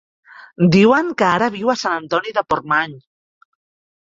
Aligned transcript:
Diuen 0.75 1.11
que 1.19 1.27
ara 1.33 1.49
viu 1.57 1.69
a 1.75 1.75
Sant 1.83 1.99
Antoni 2.01 2.35
de 2.39 2.45
Portmany. 2.49 2.97